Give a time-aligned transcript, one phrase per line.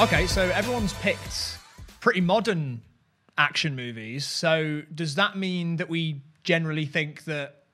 [0.00, 1.58] Okay, so everyone's picked
[2.00, 2.80] pretty modern
[3.36, 4.24] action movies.
[4.24, 7.64] So does that mean that we generally think that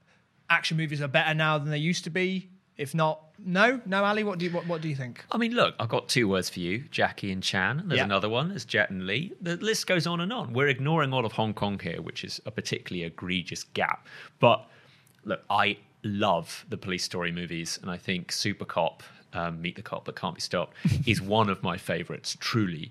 [0.51, 2.51] action movies are better now than they used to be?
[2.77, 4.25] If not, no, no, Ali.
[4.25, 5.25] What do you what, what do you think?
[5.31, 7.85] I mean, look, I've got two words for you Jackie and Chan.
[7.87, 8.05] There's Yeah.
[8.05, 9.33] another one, there's Jet and Li.
[9.41, 10.53] The list goes on and on.
[10.53, 14.09] We're ignoring all of Hong Kong here, which is a particularly egregious gap.
[14.41, 14.69] But
[15.25, 19.05] look, I love the police story movies, and I think Super Cop,
[19.37, 20.75] um, Meet the Cop That Can't Be Stopped,
[21.07, 22.91] is one of my favorites, truly.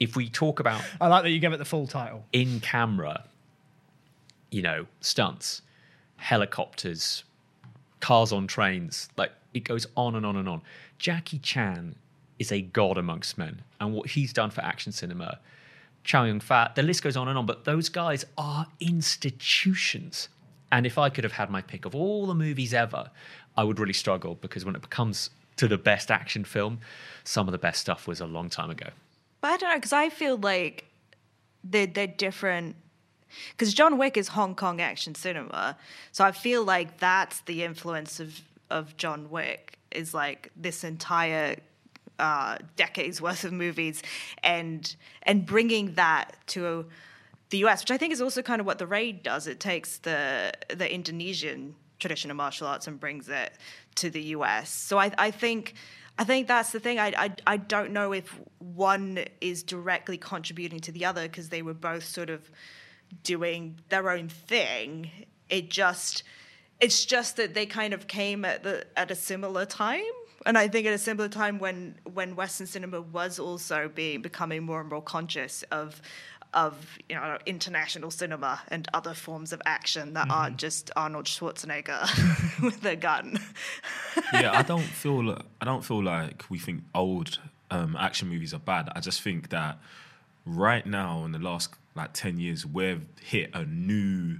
[0.00, 2.24] If we talk about I like that you give it the full title.
[2.32, 3.24] in camera,
[4.50, 5.62] you know, stunts,
[6.16, 7.24] helicopters,
[8.00, 10.62] cars on trains, like it goes on and on and on.
[10.98, 11.94] Jackie Chan
[12.38, 15.38] is a god amongst men, and what he's done for action cinema,
[16.04, 20.28] Chow Yun Fat, the list goes on and on, but those guys are institutions.
[20.72, 23.10] And if I could have had my pick of all the movies ever,
[23.56, 26.80] I would really struggle because when it comes to the best action film,
[27.24, 28.88] some of the best stuff was a long time ago.
[29.40, 30.86] But I don't know because I feel like
[31.64, 32.76] they're they're different.
[33.52, 35.78] Because John Wick is Hong Kong action cinema,
[36.10, 41.56] so I feel like that's the influence of of John Wick is like this entire
[42.18, 44.02] uh, decades worth of movies,
[44.42, 46.86] and and bringing that to
[47.50, 49.46] the US, which I think is also kind of what the raid does.
[49.46, 53.52] It takes the the Indonesian tradition of martial arts and brings it
[53.94, 54.68] to the US.
[54.68, 55.74] So I, I think
[56.18, 56.98] I think that's the thing.
[56.98, 61.62] I, I I don't know if one is directly contributing to the other because they
[61.62, 62.50] were both sort of
[63.22, 65.10] doing their own thing.
[65.48, 66.24] It just
[66.80, 70.02] it's just that they kind of came at the at a similar time.
[70.44, 74.64] And I think at a similar time when when Western cinema was also being becoming
[74.64, 76.02] more and more conscious of
[76.54, 82.02] of you know international cinema and other forms of action that aren't just Arnold Schwarzenegger
[82.62, 83.38] with a gun.
[84.32, 85.30] yeah, I don't feel
[85.60, 87.38] I don't feel like we think old
[87.70, 88.90] um, action movies are bad.
[88.94, 89.78] I just think that
[90.44, 94.38] right now in the last like ten years, we've hit a new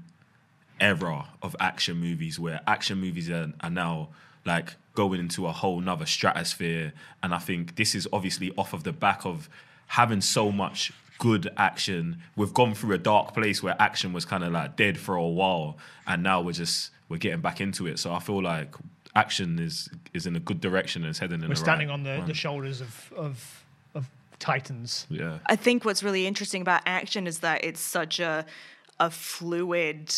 [0.80, 4.08] era of action movies where action movies are, are now
[4.44, 6.92] like going into a whole nother stratosphere.
[7.22, 9.48] And I think this is obviously off of the back of
[9.86, 12.22] having so much good action.
[12.36, 15.26] We've gone through a dark place where action was kind of like dead for a
[15.26, 17.98] while, and now we're just we're getting back into it.
[17.98, 18.74] So I feel like
[19.14, 21.94] action is is in a good direction and it's heading in We're the standing right
[21.94, 22.28] on the, one.
[22.28, 23.64] the shoulders of of
[23.94, 25.06] of titans.
[25.10, 25.38] yeah.
[25.46, 28.44] I think what's really interesting about action is that it's such a
[28.98, 30.14] a fluid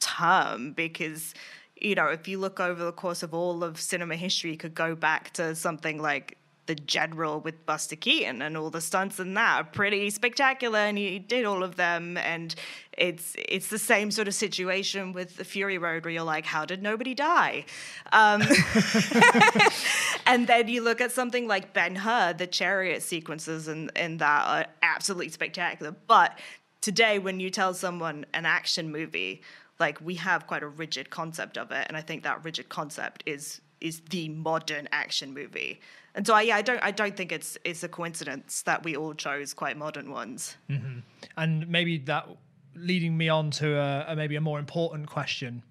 [0.00, 1.34] term because
[1.76, 4.74] you know if you look over the course of all of cinema history, you could
[4.74, 9.36] go back to something like the General with Buster Keaton and all the stunts and
[9.36, 12.16] that are pretty spectacular, and he did all of them.
[12.16, 12.54] And
[12.96, 16.64] it's it's the same sort of situation with the Fury Road, where you're like, how
[16.64, 17.64] did nobody die?
[18.12, 18.42] Um,
[20.26, 24.46] and then you look at something like Ben Hur, the chariot sequences and in that
[24.46, 25.94] are absolutely spectacular.
[26.06, 26.38] But
[26.80, 29.42] today, when you tell someone an action movie,
[29.80, 33.24] like we have quite a rigid concept of it, and I think that rigid concept
[33.26, 35.80] is is the modern action movie.
[36.14, 38.96] And so, I, yeah, I don't, I don't think it's it's a coincidence that we
[38.96, 40.56] all chose quite modern ones.
[40.70, 41.00] Mm-hmm.
[41.36, 42.28] And maybe that
[42.74, 45.62] leading me on to a, a maybe a more important question: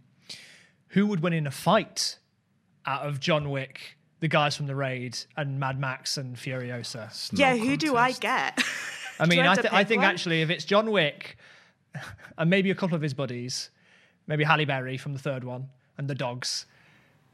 [0.89, 2.17] Who would win in a fight
[2.85, 7.07] out of John Wick, the guys from the Raid, and Mad Max and Furiosa?
[7.07, 8.59] It's no yeah, who do I get?
[9.19, 10.09] I mean, I I, have to th- I think one?
[10.09, 11.37] actually, if it's John Wick
[12.37, 13.69] and maybe a couple of his buddies,
[14.25, 16.65] maybe Halle Berry from the third one and the dogs,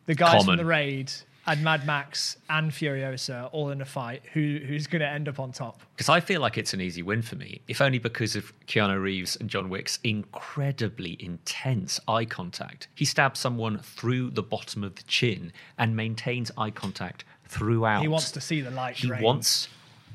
[0.08, 1.12] the guys from the Raid
[1.46, 5.40] and Mad Max and Furiosa all in a fight, who who's going to end up
[5.40, 5.82] on top?
[5.96, 9.02] Because I feel like it's an easy win for me, if only because of Keanu
[9.02, 12.90] Reeves and John Wick's incredibly intense eye contact.
[12.96, 18.02] He stabs someone through the bottom of the chin and maintains eye contact throughout.
[18.02, 18.98] He wants to see the light.
[18.98, 19.22] He drain.
[19.22, 19.70] wants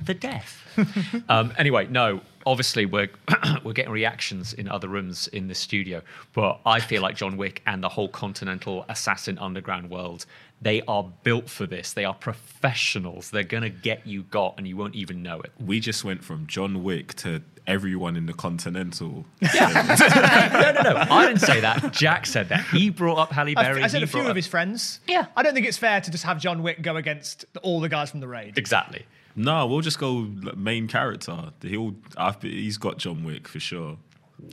[0.05, 0.59] the death.
[1.29, 2.21] um, anyway, no.
[2.47, 3.11] Obviously, we're
[3.65, 6.03] we're getting reactions in other rooms in the studio,
[6.33, 10.27] but I feel like John Wick and the whole Continental Assassin Underground world,
[10.63, 11.93] they are built for this.
[11.93, 13.31] They are professionals.
[13.31, 15.53] They're gonna get you got, and you won't even know it.
[15.59, 19.25] We just went from John Wick to everyone in the Continental.
[19.55, 21.07] No, no, no.
[21.11, 21.93] I didn't say that.
[21.93, 22.65] Jack said that.
[22.67, 23.83] He brought up Halle Berry.
[23.83, 25.01] I said a few of up- his friends.
[25.07, 25.27] Yeah.
[25.37, 28.11] I don't think it's fair to just have John Wick go against all the guys
[28.11, 28.59] from the Raid.
[28.59, 29.05] Exactly.
[29.37, 31.51] no, we'll just go main character.
[31.63, 33.97] He'll, I've, he's got John Wick for sure.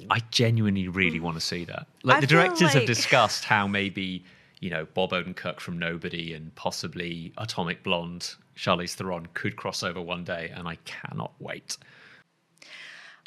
[0.10, 1.88] I genuinely really want to see that.
[2.04, 4.24] Like I the feel directors have discussed how maybe
[4.60, 10.02] you know Bob Odenkirk from Nobody and possibly Atomic Blonde, Charlize Theron could cross over
[10.02, 11.78] one day, and I cannot wait.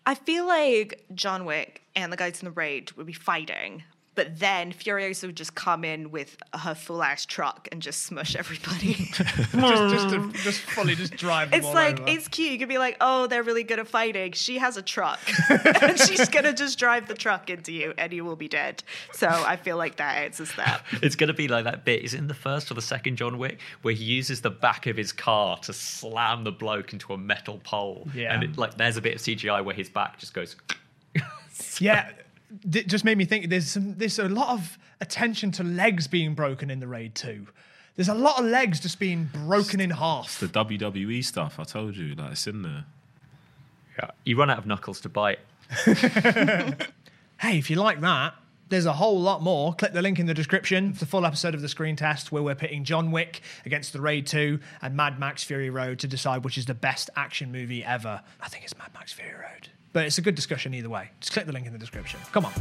[0.04, 3.84] I feel like John Wick and the guys in the raid would be fighting,
[4.14, 8.36] but then Furiosa would just come in with her full ass truck and just smush
[8.36, 8.94] everybody.
[9.12, 11.50] just, just, to, just fully just drive.
[11.50, 12.10] Them it's all like over.
[12.10, 12.52] it's cute.
[12.52, 14.32] You could be like, oh, they're really good at fighting.
[14.32, 15.20] She has a truck,
[15.82, 18.82] and she's gonna just drive the truck into you, and you will be dead.
[19.12, 20.82] So I feel like that answers that.
[21.02, 22.02] It's going to be like that bit.
[22.02, 24.86] Is it in the first or the second John Wick where he uses the back
[24.86, 28.08] of his car to slam the bloke into a metal pole?
[28.14, 28.34] Yeah.
[28.34, 30.56] And it, like there's a bit of CGI where his back just goes.
[31.78, 32.10] yeah,
[32.72, 33.48] it just made me think.
[33.48, 33.94] There's some.
[33.96, 37.46] There's a lot of attention to legs being broken in the raid too.
[37.96, 40.40] There's a lot of legs just being broken in half.
[40.40, 42.84] The WWE stuff, I told you, like it's in there.
[43.98, 44.10] Yeah.
[44.24, 45.40] You run out of knuckles to bite.
[47.42, 48.34] Hey, if you like that,
[48.68, 49.74] there's a whole lot more.
[49.74, 52.40] Click the link in the description for the full episode of the screen test where
[52.40, 56.44] we're pitting John Wick against The Raid 2 and Mad Max Fury Road to decide
[56.44, 58.22] which is the best action movie ever.
[58.40, 59.70] I think it's Mad Max Fury Road.
[59.92, 61.10] But it's a good discussion either way.
[61.20, 62.20] Just click the link in the description.
[62.32, 62.52] Come on.